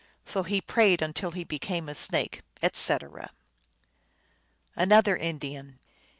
[0.25, 3.29] So he prayed until he became a snake," etc.
[4.75, 5.77] Another Indian.